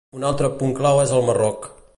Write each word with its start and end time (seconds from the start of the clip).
Un 0.19 0.23
altre 0.29 0.49
punt 0.61 0.73
clau 0.79 1.03
és 1.05 1.15
el 1.19 1.29
Marroc. 1.31 1.73